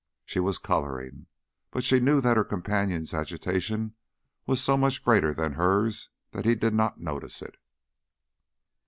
She 0.25 0.39
was 0.39 0.57
coloring, 0.57 1.27
but 1.69 1.83
she 1.83 1.99
knew 1.99 2.21
that 2.21 2.35
her 2.35 2.43
companion's 2.43 3.13
agitation 3.13 3.93
was 4.47 4.59
so 4.59 4.75
much 4.75 5.03
greater 5.03 5.31
than 5.31 5.53
hers 5.53 6.09
that 6.31 6.43
he 6.45 6.55
did 6.55 6.73
not 6.73 6.99
notice 6.99 7.43
it. 7.43 7.55